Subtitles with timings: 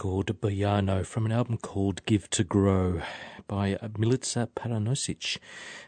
[0.00, 3.02] called Bojano from an album called Give to Grow
[3.46, 5.36] by Milica Paranosic.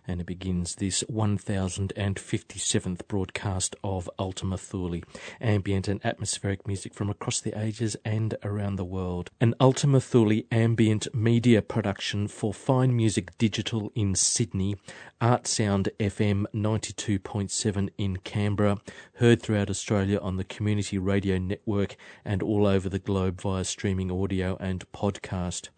[0.06, 5.00] And it begins this 1057th broadcast of Ultima Thule,
[5.40, 9.30] ambient and atmospheric music from across the ages and around the world.
[9.40, 14.76] An Ultima Thule ambient media production for Fine Music Digital in Sydney,
[15.20, 18.78] Artsound FM 92.7 in Canberra,
[19.14, 24.10] heard throughout Australia on the Community Radio Network and all over the globe via streaming
[24.10, 25.68] audio and podcast.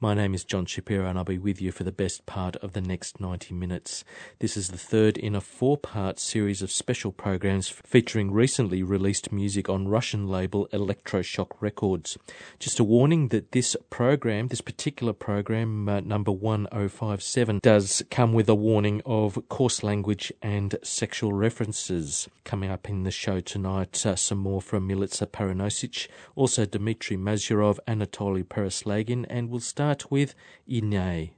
[0.00, 2.72] My name is John Shapiro, and I'll be with you for the best part of
[2.72, 4.04] the next 90 minutes.
[4.38, 9.32] This is the third in a four part series of special programs featuring recently released
[9.32, 12.16] music on Russian label Electroshock Records.
[12.60, 18.48] Just a warning that this program, this particular program, uh, number 1057, does come with
[18.48, 22.28] a warning of coarse language and sexual references.
[22.44, 26.06] Coming up in the show tonight, uh, some more from Milica Paranosic,
[26.36, 30.34] also Dmitry Mazurov, Anatoly Pereslagin, and we'll start start with
[30.68, 31.37] Inay.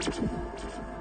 [0.00, 0.93] 確かに。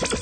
[0.00, 0.21] you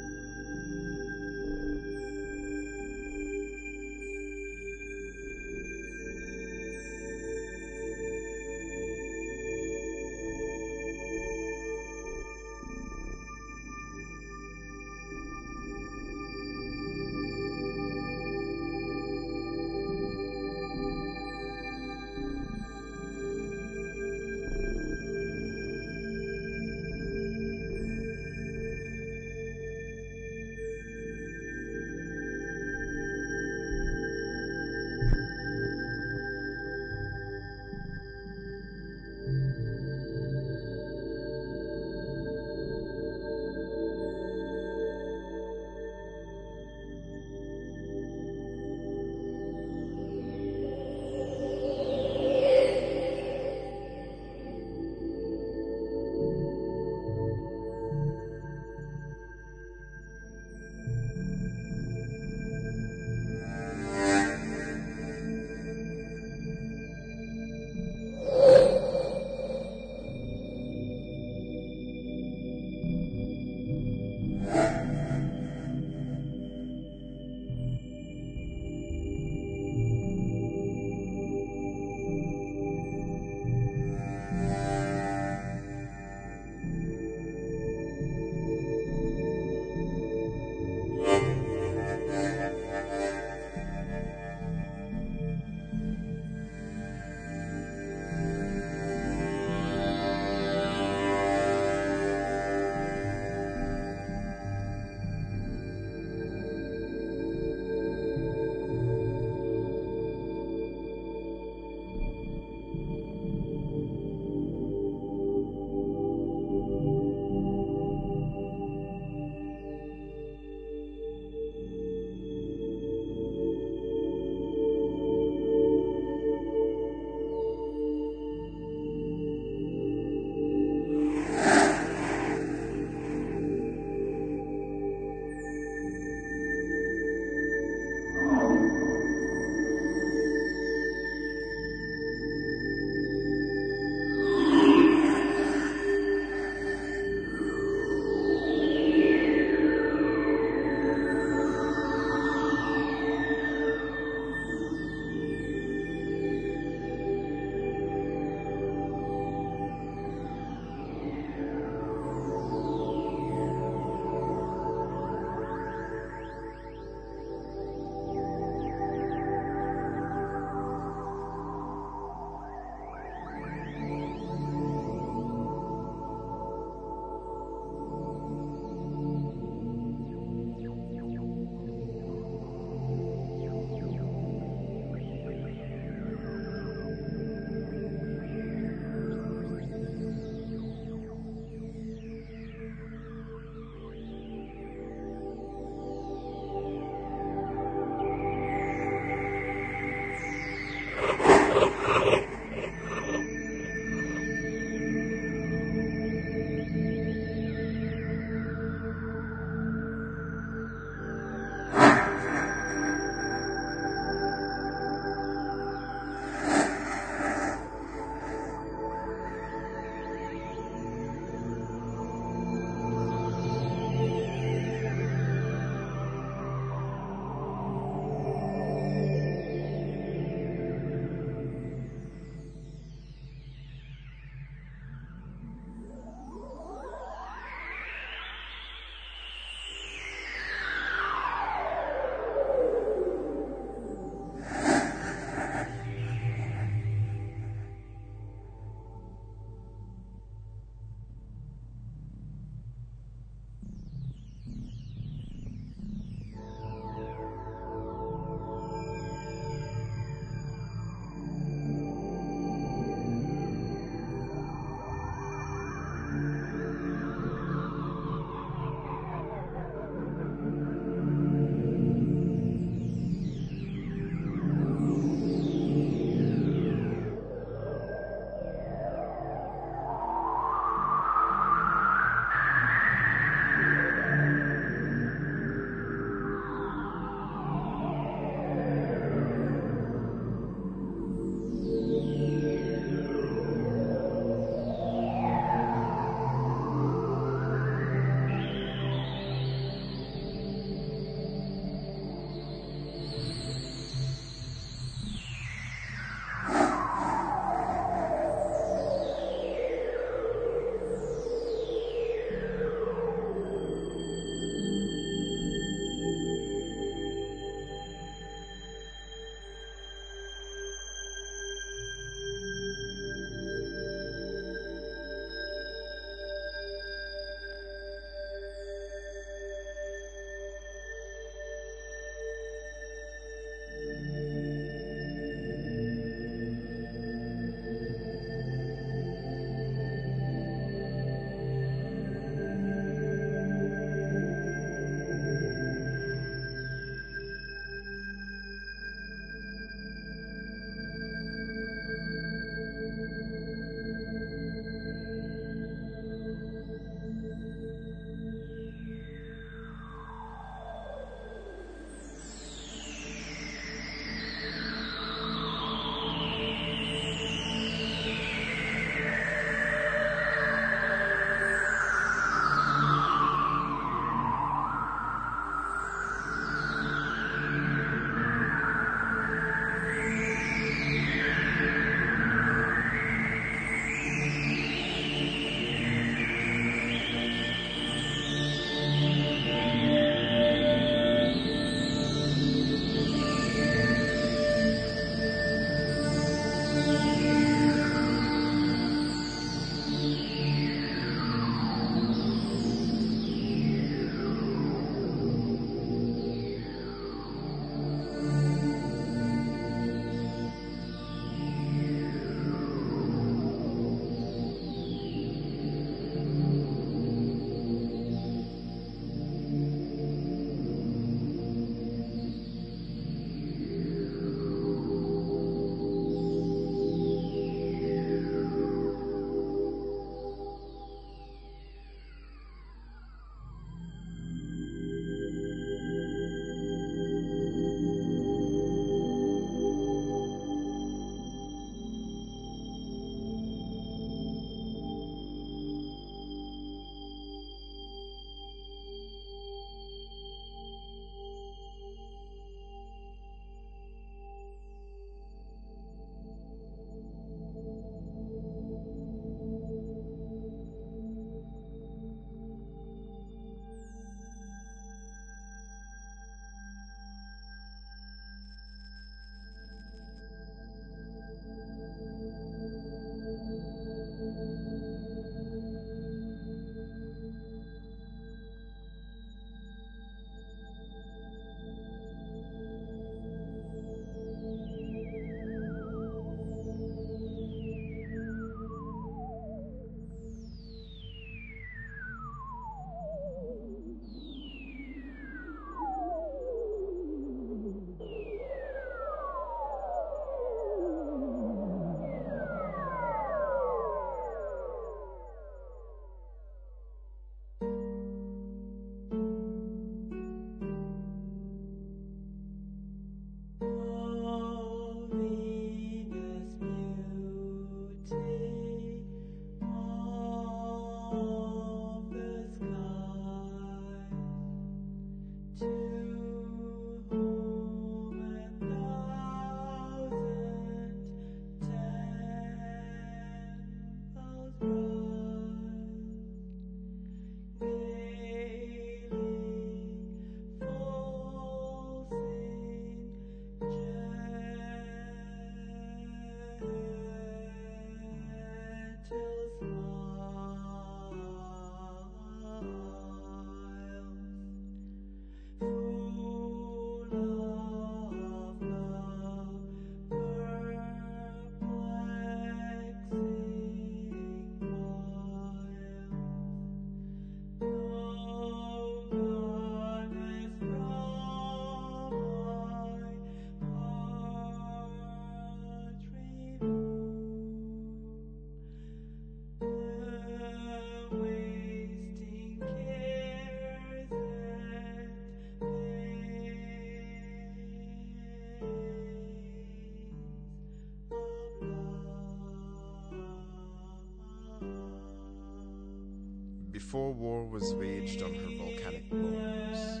[596.88, 600.00] before war was waged on her volcanic bones,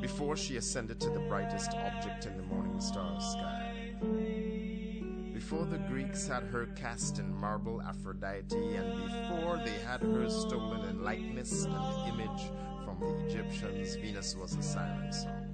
[0.00, 3.94] before she ascended to the brightest object in the morning star sky,
[5.32, 10.84] before the Greeks had her cast in marble Aphrodite, and before they had her stolen
[10.88, 12.50] in likeness and image
[12.84, 15.46] from the Egyptians, Venus was a siren song.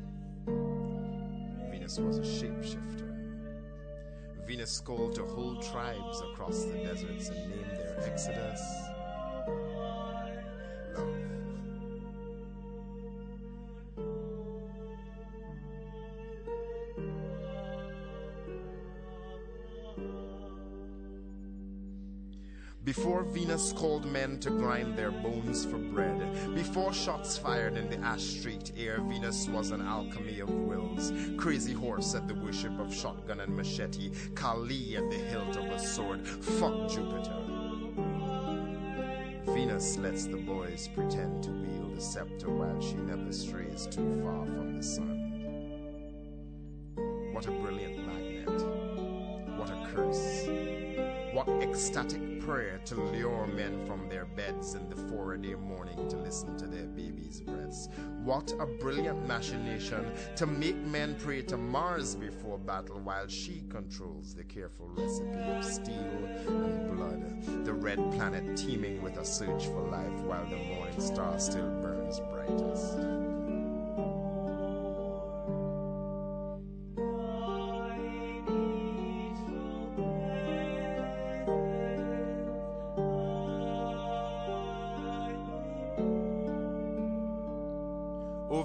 [1.71, 3.15] Venus was a shapeshifter.
[4.47, 8.84] Venus called to whole tribes across the deserts and named their exodus
[23.55, 26.19] Venus called men to grind their bones for bread,
[26.57, 31.13] before shots fired in the ash streaked air, Venus was an alchemy of wills.
[31.37, 35.79] Crazy horse at the worship of shotgun and machete, Kali at the hilt of a
[35.79, 36.27] sword.
[36.27, 37.45] Fuck Jupiter.
[39.45, 44.47] Venus lets the boys pretend to wield a scepter while she never strays too far
[44.47, 45.14] from the sun.
[52.87, 57.41] To lure men from their beds in the four-a-day morning to listen to their babies'
[57.41, 57.89] breaths.
[58.23, 64.35] What a brilliant machination to make men pray to Mars before battle while she controls
[64.35, 67.65] the careful recipe of steel and blood.
[67.65, 72.21] The red planet teeming with a search for life while the morning star still burns
[72.31, 73.34] brightest.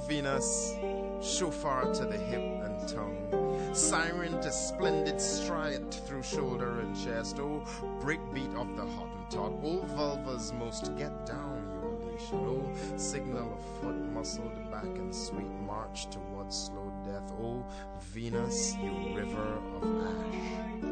[0.09, 0.73] Venus,
[1.21, 7.63] shofar to the hip and tongue, siren to splendid stride through shoulder and chest, oh,
[8.01, 14.71] breakbeat of the Hottentot, oh, vulva's most get down, ululation, oh, signal of foot muscled
[14.71, 17.63] back and sweet march towards slow death, oh,
[18.11, 20.89] Venus, you river of ash.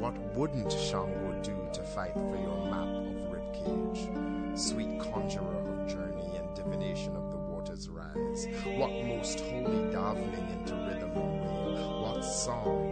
[0.00, 6.38] What wouldn't Shango do to fight for your map of ribcage, sweet conjurer of journey
[6.38, 7.21] and divination of
[8.12, 12.02] What most holy davening into rhythm and wail.
[12.02, 12.84] What song,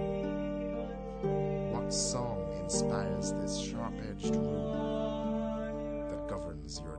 [1.73, 6.97] what song inspires this sharp-edged rule that governs your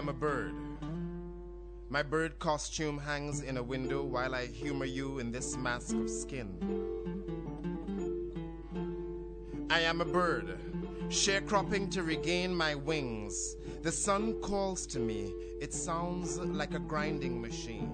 [0.00, 0.54] am a bird.
[1.90, 6.08] My bird costume hangs in a window while I humor you in this mask of
[6.08, 6.48] skin.
[9.68, 10.58] I am a bird,
[11.08, 13.56] sharecropping to regain my wings.
[13.82, 17.92] The sun calls to me, it sounds like a grinding machine.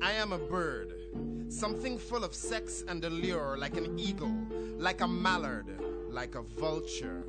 [0.00, 0.94] I am a bird,
[1.48, 4.34] something full of sex and allure, like an eagle,
[4.78, 5.66] like a mallard,
[6.08, 7.22] like a vulture.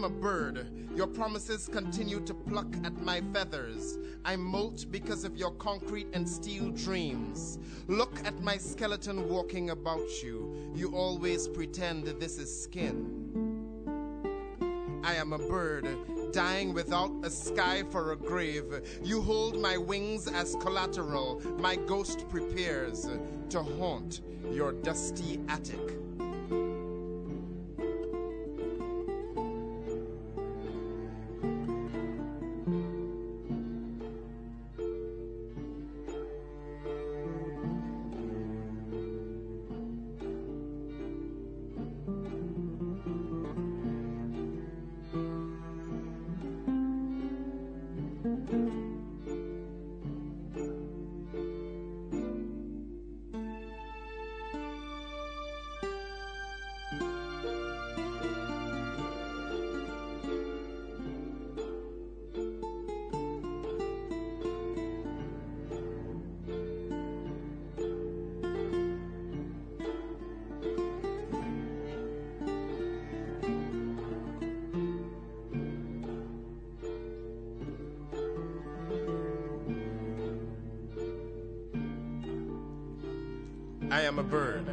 [0.00, 0.66] Am a bird.
[0.96, 3.98] Your promises continue to pluck at my feathers.
[4.24, 7.58] I molt because of your concrete and steel dreams.
[7.86, 10.72] Look at my skeleton walking about you.
[10.74, 13.28] You always pretend this is skin.
[15.04, 15.86] I am a bird,
[16.32, 18.80] dying without a sky for a grave.
[19.02, 21.42] You hold my wings as collateral.
[21.58, 23.06] My ghost prepares
[23.50, 25.98] to haunt your dusty attic.
[84.10, 84.68] Am a bird.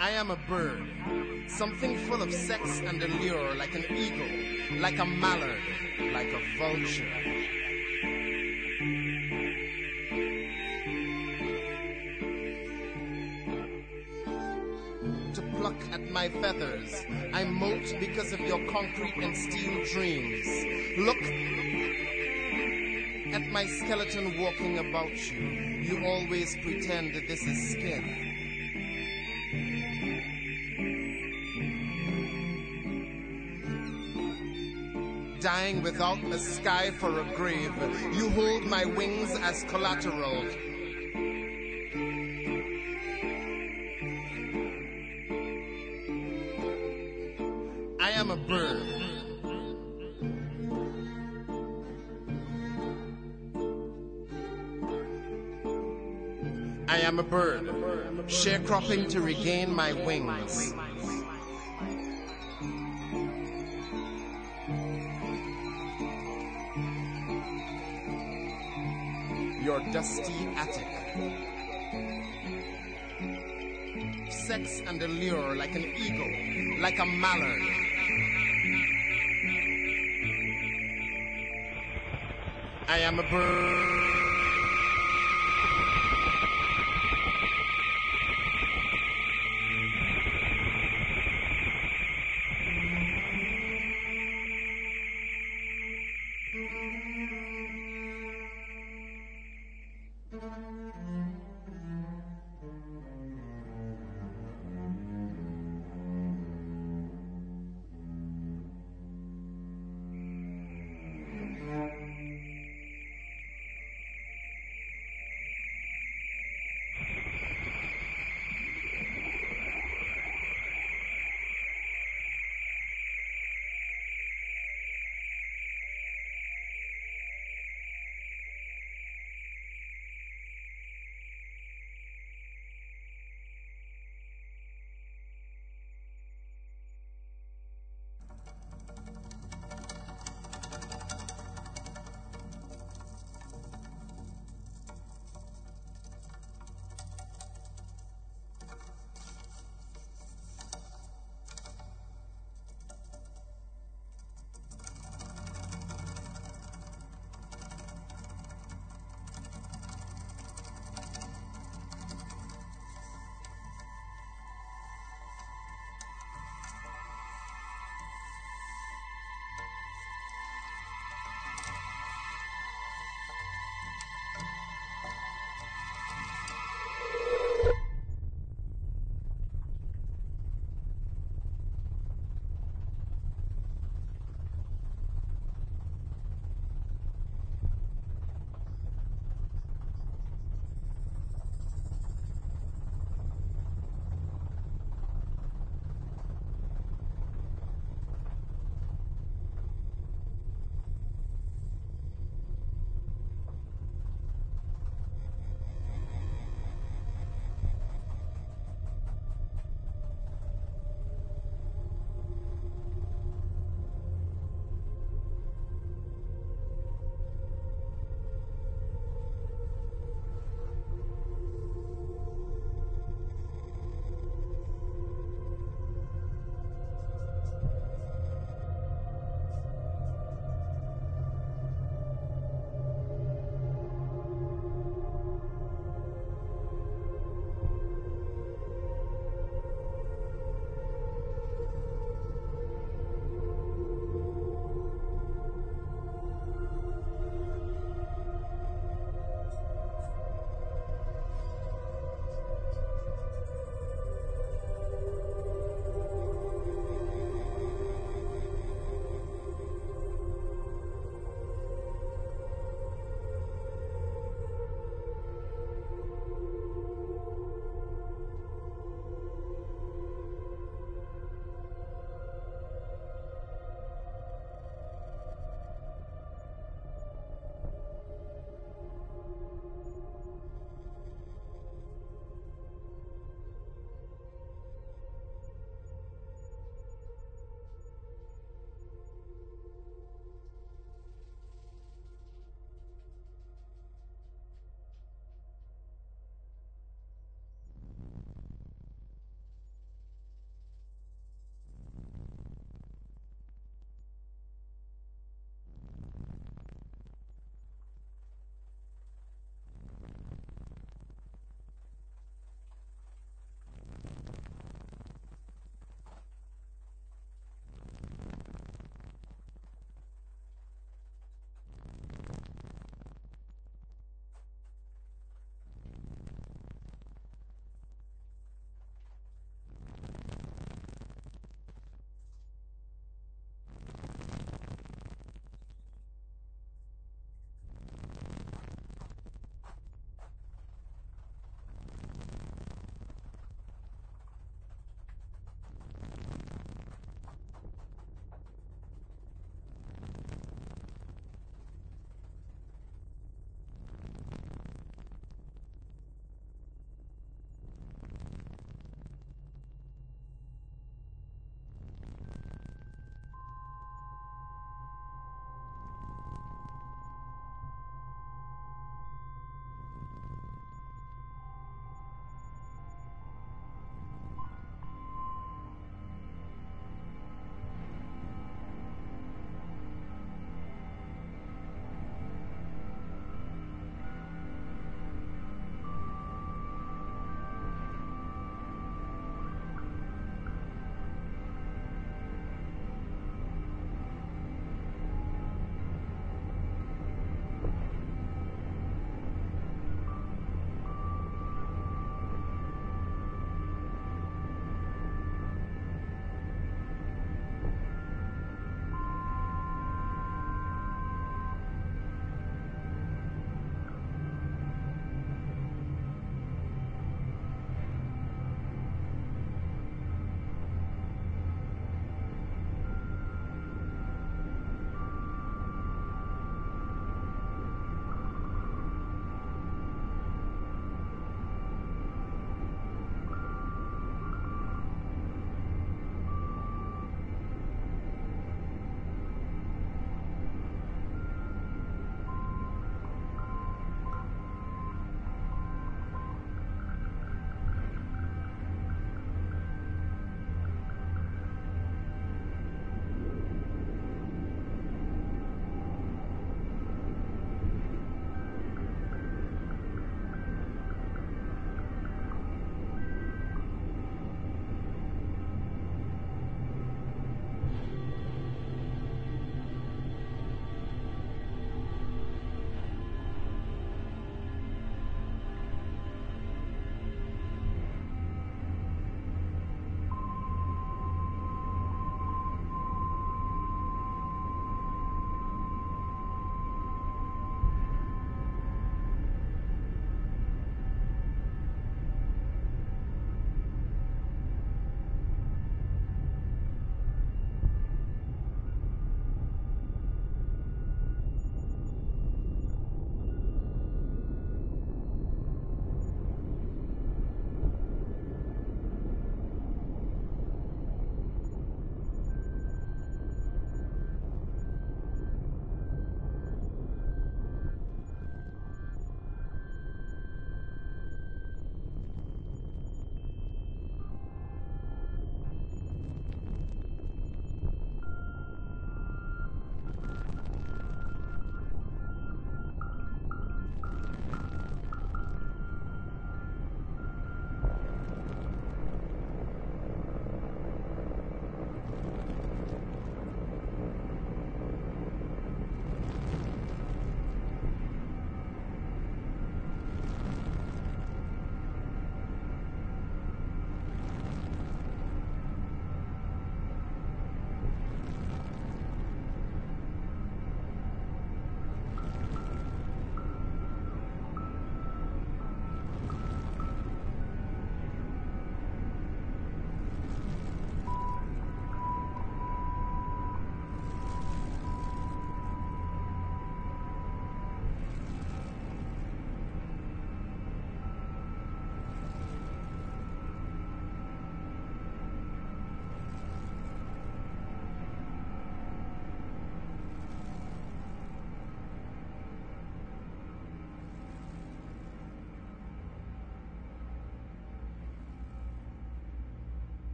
[0.00, 0.80] I am a bird,
[1.48, 5.58] something full of sex and allure, like an eagle, like a mallard,
[6.12, 7.57] like a vulture.
[16.18, 20.48] My feathers, I molt because of your concrete and steel dreams.
[20.98, 21.22] Look
[23.36, 25.46] at my skeleton walking about you.
[25.88, 28.04] You always pretend that this is skin.
[35.40, 37.72] dying without a sky for a grave.
[38.12, 40.44] You hold my wings as collateral.
[58.68, 60.74] Sharecropping to regain my wings.
[69.62, 70.86] Your dusty attic.
[74.30, 77.62] Sex and allure like an eagle, like a mallard.
[82.88, 83.97] I am a bird.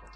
[0.00, 0.08] the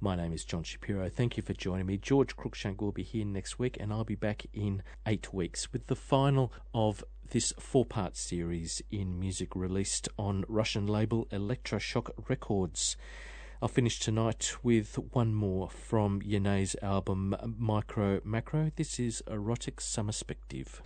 [0.01, 1.11] My name is John Shapiro.
[1.11, 1.99] Thank you for joining me.
[1.99, 5.87] George Cruikshank will be here next week, and I'll be back in eight weeks with
[5.89, 12.95] the final of this four part series in music released on Russian label Electroshock Records.
[13.63, 18.71] I'll finish tonight with one more from Yene's album Micro Macro.
[18.77, 20.83] This is Erotic Summerspective.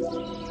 [0.00, 0.49] Música